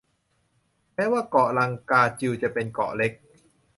[0.95, 3.11] แม้ว่าเกาะลังกาจิวจะเป็นเกาะเล็ก